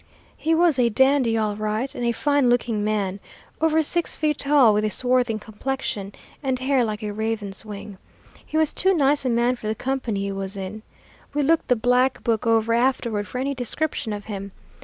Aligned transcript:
He 0.35 0.55
was 0.55 0.79
a 0.79 0.89
dandy 0.89 1.37
all 1.37 1.55
right, 1.55 1.93
and 1.93 2.03
a 2.03 2.11
fine 2.11 2.49
looking 2.49 2.83
man, 2.83 3.19
over 3.61 3.83
six 3.83 4.17
feet 4.17 4.39
tall, 4.39 4.73
with 4.73 4.91
swarthy 4.91 5.37
complexion 5.37 6.11
and 6.41 6.57
hair 6.57 6.83
like 6.83 7.03
a 7.03 7.13
raven's 7.13 7.63
wing. 7.63 7.99
He 8.43 8.57
was 8.57 8.73
too 8.73 8.95
nice 8.95 9.25
a 9.25 9.29
man 9.29 9.57
for 9.57 9.67
the 9.67 9.75
company 9.75 10.21
he 10.21 10.31
was 10.31 10.57
in. 10.57 10.81
We 11.35 11.43
looked 11.43 11.67
the 11.67 11.75
'Black 11.75 12.23
Book' 12.23 12.47
over 12.47 12.73
afterward 12.73 13.27
for 13.27 13.37
any 13.37 13.53
description 13.53 14.11
of 14.11 14.25
him. 14.25 14.53